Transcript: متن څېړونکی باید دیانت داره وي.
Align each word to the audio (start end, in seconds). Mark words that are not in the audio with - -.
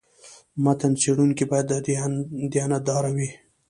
متن 0.63 0.93
څېړونکی 1.01 1.45
باید 1.51 1.67
دیانت 2.53 2.81
داره 2.89 3.09
وي. 3.15 3.29